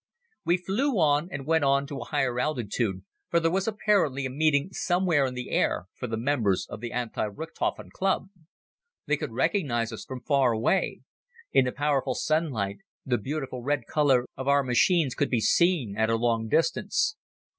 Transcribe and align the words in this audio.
We 0.43 0.57
flew 0.57 0.93
on 0.97 1.29
and 1.31 1.45
went 1.45 1.63
to 1.89 1.99
a 1.99 2.05
higher 2.05 2.39
altitude, 2.39 3.03
for 3.29 3.39
there 3.39 3.51
was 3.51 3.67
apparently 3.67 4.25
a 4.25 4.31
meeting 4.31 4.69
somewhere 4.71 5.27
in 5.27 5.35
the 5.35 5.51
air 5.51 5.89
for 5.93 6.07
the 6.07 6.17
members 6.17 6.65
of 6.67 6.79
the 6.79 6.91
Anti 6.91 7.27
Richthofen 7.27 7.91
Club. 7.91 8.29
They 9.05 9.15
could 9.15 9.31
recognize 9.31 9.91
us 9.93 10.03
from 10.03 10.21
far 10.21 10.53
away. 10.53 11.01
In 11.53 11.65
the 11.65 11.71
powerful 11.71 12.15
sunlight, 12.15 12.79
the 13.05 13.19
beautiful 13.19 13.61
red 13.61 13.85
color 13.85 14.25
of 14.35 14.47
our 14.47 14.63
machines 14.63 15.13
could 15.13 15.29
be 15.29 15.39
seen 15.39 15.95
at 15.95 16.09
a 16.09 16.15
long 16.15 16.47
distance. 16.47 17.15